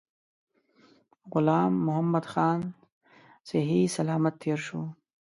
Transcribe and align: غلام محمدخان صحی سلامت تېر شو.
غلام 1.31 1.73
محمدخان 1.85 2.59
صحی 3.49 3.81
سلامت 3.97 4.33
تېر 4.41 4.59
شو. 4.65 4.81